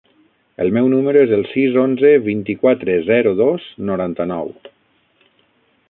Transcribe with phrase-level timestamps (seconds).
[0.63, 4.51] El meu número es el sis, onze, vint-i-quatre, zero, dos, noranta-nou.